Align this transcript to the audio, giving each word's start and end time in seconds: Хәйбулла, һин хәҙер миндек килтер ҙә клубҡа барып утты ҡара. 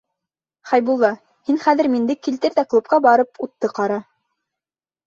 Хәйбулла, 0.69 1.11
һин 1.51 1.61
хәҙер 1.65 1.91
миндек 1.97 2.25
килтер 2.29 2.59
ҙә 2.59 2.67
клубҡа 2.73 3.03
барып 3.11 3.47
утты 3.49 3.73
ҡара. 3.81 4.03